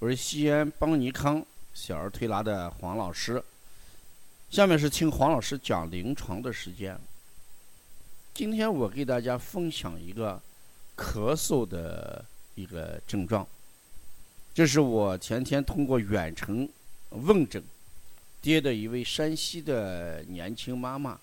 [0.00, 3.44] 我是西安邦尼康小儿推拿的黄老师。
[4.48, 6.98] 下面是听黄老师讲临床的时间。
[8.32, 10.40] 今天我给大家分享一个
[10.96, 12.24] 咳嗽的
[12.54, 13.46] 一个症状，
[14.54, 16.66] 这是我前天通过远程
[17.10, 17.62] 问诊
[18.40, 21.20] 接的一位山西的年轻妈妈，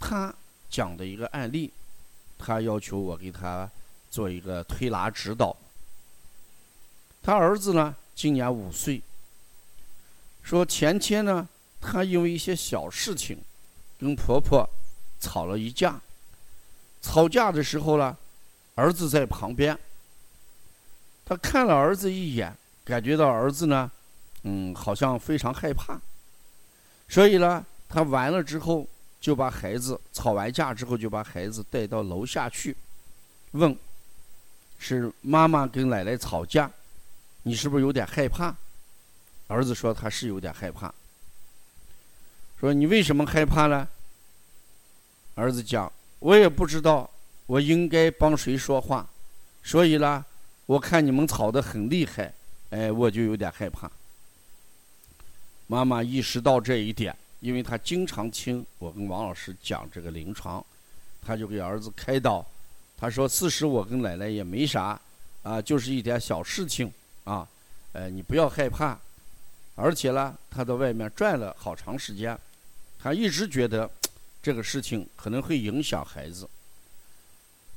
[0.00, 0.34] 她
[0.70, 1.70] 讲的一个案例，
[2.38, 3.70] 她要求我给她
[4.10, 5.54] 做一个推拿指导。
[7.24, 9.00] 他儿子呢，今年五岁。
[10.42, 11.48] 说前天呢，
[11.80, 13.38] 他因为一些小事情，
[13.98, 14.68] 跟婆婆
[15.18, 15.98] 吵了一架。
[17.00, 18.14] 吵架的时候呢，
[18.74, 19.78] 儿子在旁边。
[21.24, 23.90] 他看了儿子一眼，感觉到儿子呢，
[24.42, 25.98] 嗯，好像非常害怕。
[27.08, 28.86] 所以呢，他完了之后，
[29.18, 32.76] 就把孩子吵完架之后，就把孩子带到楼下去，
[33.52, 33.74] 问：
[34.78, 36.70] 是妈妈跟奶奶吵架？
[37.44, 38.54] 你是不是有点害怕？
[39.46, 40.92] 儿子说他是有点害怕。
[42.58, 43.86] 说你为什么害怕呢？
[45.34, 47.10] 儿子讲我也不知道
[47.46, 49.06] 我应该帮谁说话，
[49.62, 50.24] 所以呢，
[50.64, 52.32] 我看你们吵得很厉害，
[52.70, 53.90] 哎，我就有点害怕。
[55.66, 60.64] 妈妈意识到这一点，因为她经常听我跟王老师讲这个临床，
[61.20, 62.46] 她就给儿子开导，
[62.96, 64.98] 她说：“其实我跟奶奶也没啥，
[65.42, 66.90] 啊，就是一点小事情。”
[67.24, 67.48] 啊，
[67.92, 68.98] 呃，你不要害怕，
[69.74, 72.38] 而且呢，他在外面转了好长时间，
[72.98, 73.90] 他一直觉得
[74.42, 76.46] 这个事情可能会影响孩子，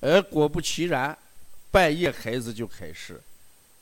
[0.00, 1.16] 而果不其然，
[1.70, 3.22] 半夜孩子就开始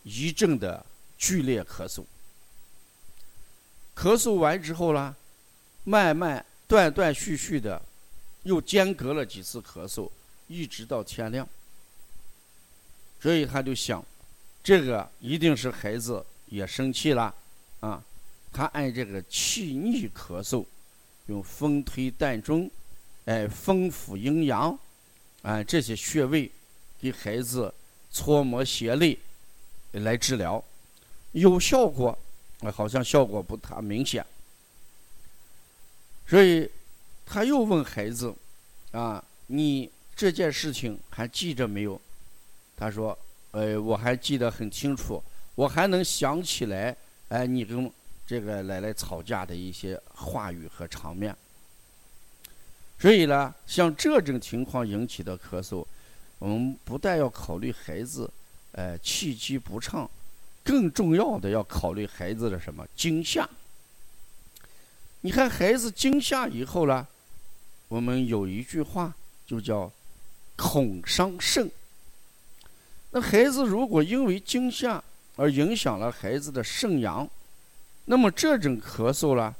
[0.02, 0.84] 一阵的
[1.16, 2.04] 剧烈咳嗽，
[3.96, 5.16] 咳嗽完之后呢，
[5.84, 7.80] 慢慢断断续续的
[8.42, 10.10] 又间隔了几次咳嗽，
[10.46, 11.48] 一直到天亮，
[13.18, 14.04] 所以他就想。
[14.64, 17.34] 这个一定是孩子也生气了，
[17.80, 18.02] 啊，
[18.50, 20.64] 他按这个气逆咳嗽，
[21.26, 22.70] 用风推膻中，
[23.26, 24.76] 哎，风府阴阳，
[25.42, 26.50] 啊，这些穴位
[26.98, 27.74] 给孩子
[28.10, 29.18] 搓摩胁肋
[29.92, 30.64] 来治疗，
[31.32, 32.18] 有效果，
[32.72, 34.24] 好像效果不太明显，
[36.26, 36.70] 所以
[37.26, 38.34] 他又问孩子，
[38.92, 42.00] 啊，你这件事情还记着没有？
[42.78, 43.18] 他说。
[43.54, 45.22] 呃，我还记得很清楚，
[45.54, 46.94] 我还能想起来，
[47.28, 47.88] 哎，你跟
[48.26, 51.34] 这个奶奶吵架的一些话语和场面。
[52.98, 55.86] 所以呢，像这种情况引起的咳嗽，
[56.40, 58.28] 我们不但要考虑孩子，
[58.72, 60.10] 呃，气机不畅，
[60.64, 63.48] 更重要的要考虑孩子的什么惊吓。
[65.20, 67.06] 你看孩子惊吓以后呢，
[67.86, 69.14] 我们有一句话
[69.46, 69.92] 就叫
[70.56, 71.70] “恐伤肾”。
[73.16, 75.00] 那孩子如果因为惊吓
[75.36, 77.28] 而影响了孩子的肾阳，
[78.06, 79.54] 那么这种咳嗽呢，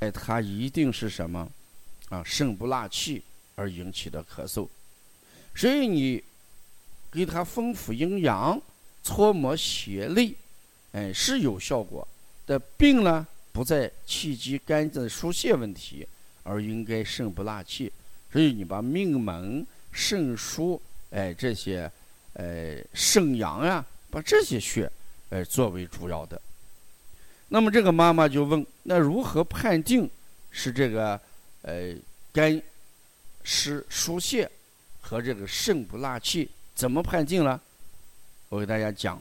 [0.00, 1.48] 哎，它一定是什么？
[2.08, 3.22] 啊，肾不纳气
[3.54, 4.66] 而引起的咳嗽。
[5.54, 6.20] 所以你
[7.12, 8.60] 给他丰富阴阳、
[9.04, 10.34] 搓摩胁肋，
[10.90, 12.06] 哎，是有效果。
[12.44, 16.04] 的病呢，不在气机干的疏泄问题，
[16.42, 17.92] 而应该肾不纳气。
[18.32, 20.80] 所以你把命门、肾腧，
[21.10, 21.88] 哎，这些。
[22.38, 24.90] 呃，肾阳呀，把这些穴，
[25.30, 26.38] 呃，作为主要的。
[27.48, 30.10] 那么这个妈妈就问：那如何判定
[30.50, 31.18] 是这个
[31.62, 31.94] 呃
[32.32, 32.60] 肝
[33.42, 34.50] 湿疏泄
[35.00, 36.50] 和这个肾不纳气？
[36.74, 37.58] 怎么判定呢？
[38.50, 39.18] 我给大家讲，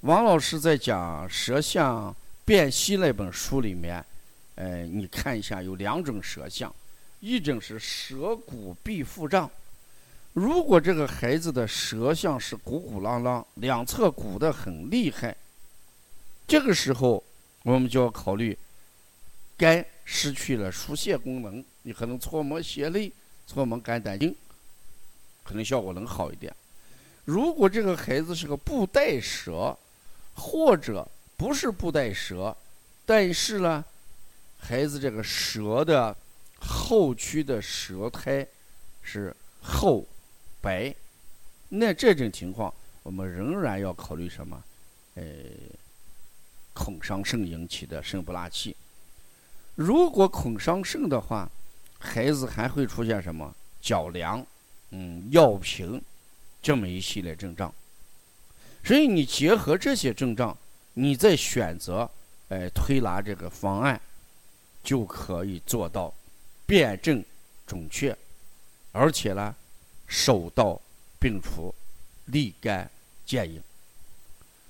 [0.00, 2.16] 王老师在讲《舌象
[2.46, 4.02] 辨析》那本书里面，
[4.54, 6.74] 呃，你看一下，有两种舌象，
[7.20, 9.50] 一种是舌骨壁腹胀。
[10.34, 15.36] 如果这个孩子的舌象是鼓鼓囊囊，两侧鼓得很厉害，
[16.44, 17.22] 这个时候
[17.62, 18.58] 我们就要考虑
[19.56, 23.12] 肝失去了疏泄功能，你可能搓摩胁肋、
[23.46, 24.34] 搓摩肝胆经，
[25.44, 26.52] 可能效果能好一点。
[27.24, 29.78] 如果这个孩子是个布袋舌，
[30.34, 32.54] 或者不是布袋舌，
[33.06, 33.84] 但是呢，
[34.58, 36.16] 孩子这个舌的
[36.58, 38.44] 后区的舌苔
[39.00, 39.32] 是
[39.62, 40.04] 厚。
[40.64, 40.94] 白，
[41.68, 42.72] 那这种情况，
[43.02, 44.64] 我们仍然要考虑什么？
[45.16, 45.24] 呃，
[46.72, 48.74] 恐伤肾引起的肾不纳气。
[49.74, 51.46] 如果恐伤肾的话，
[51.98, 54.44] 孩子还会出现什么脚凉、
[54.90, 56.00] 嗯尿频
[56.62, 57.72] 这么一系列症状。
[58.82, 60.56] 所以你结合这些症状，
[60.94, 62.10] 你再选择
[62.48, 64.00] 哎推拿这个方案，
[64.82, 66.14] 就可以做到
[66.64, 67.22] 辨证
[67.66, 68.16] 准确，
[68.92, 69.54] 而且呢。
[70.14, 70.80] 手到
[71.18, 71.74] 病除，
[72.26, 72.88] 立竿
[73.26, 73.60] 见影。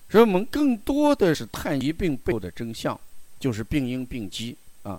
[0.08, 2.98] 所以我们更多的是探疾病背后的真相，
[3.38, 4.98] 就是病因病机啊。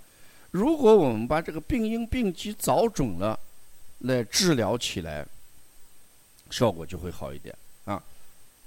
[0.52, 3.40] 如果我们把这个病因病机找准了，
[4.00, 5.26] 来治疗起来，
[6.52, 7.56] 效果就会好一点
[7.86, 8.02] 啊。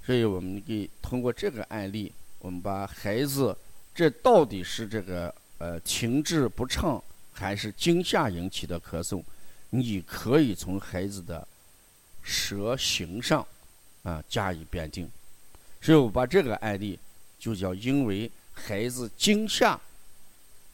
[0.05, 3.55] 所以我们可以通过这个案例，我们把孩子
[3.95, 9.23] 这到底是这个呃情志不畅还是惊吓引起的咳嗽，
[9.69, 11.47] 你可以从孩子的
[12.23, 13.45] 舌形上
[14.03, 15.09] 啊加以辨定。
[15.81, 16.99] 所以我把这个案例
[17.37, 19.79] 就叫因为孩子惊吓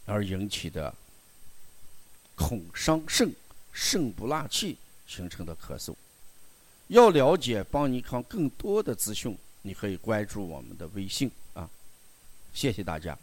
[0.06, 0.94] 而引起的。
[2.38, 3.33] 恐伤肾，
[3.71, 4.77] 肾不纳气
[5.07, 5.95] 形成的咳嗽。
[6.89, 11.69] 要了解邦尼康更多的资讯，你可以关注我们的微信啊。
[12.53, 13.18] 谢谢大家。